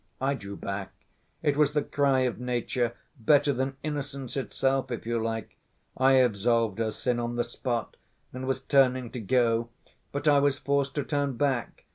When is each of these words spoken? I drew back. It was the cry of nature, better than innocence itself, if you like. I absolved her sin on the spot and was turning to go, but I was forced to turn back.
I 0.19 0.33
drew 0.33 0.55
back. 0.55 0.93
It 1.43 1.55
was 1.57 1.73
the 1.73 1.83
cry 1.83 2.21
of 2.21 2.39
nature, 2.39 2.93
better 3.19 3.53
than 3.53 3.77
innocence 3.83 4.35
itself, 4.35 4.89
if 4.89 5.05
you 5.05 5.21
like. 5.23 5.57
I 5.95 6.13
absolved 6.13 6.79
her 6.79 6.89
sin 6.89 7.19
on 7.19 7.35
the 7.35 7.43
spot 7.43 7.97
and 8.33 8.47
was 8.47 8.61
turning 8.63 9.11
to 9.11 9.19
go, 9.19 9.69
but 10.11 10.27
I 10.27 10.39
was 10.39 10.57
forced 10.57 10.95
to 10.95 11.03
turn 11.03 11.33
back. 11.37 11.85